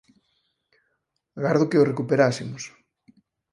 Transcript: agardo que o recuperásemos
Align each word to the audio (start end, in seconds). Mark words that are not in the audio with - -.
agardo 1.37 1.69
que 1.69 1.81
o 1.81 1.87
recuperásemos 1.91 2.63